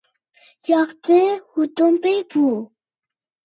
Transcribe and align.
ياخشى 0.69 1.19
ھۇجۇمچى 1.59 2.17
بۇ. 2.35 2.51